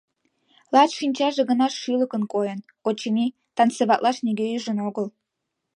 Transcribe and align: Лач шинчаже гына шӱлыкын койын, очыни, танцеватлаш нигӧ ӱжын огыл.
Лач 0.73 0.91
шинчаже 0.99 1.41
гына 1.49 1.67
шӱлыкын 1.69 2.23
койын, 2.33 2.59
очыни, 2.87 3.27
танцеватлаш 3.55 4.17
нигӧ 4.25 4.45
ӱжын 4.57 4.77
огыл. 4.87 5.07